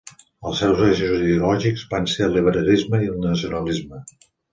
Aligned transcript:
Els 0.51 0.59
seus 0.61 0.79
eixos 0.85 1.19
ideològics 1.25 1.83
van 1.91 2.07
ser 2.13 2.23
el 2.29 2.33
liberalisme 2.37 3.03
i 3.05 3.11
el 3.13 3.21
nacionalisme. 3.27 4.01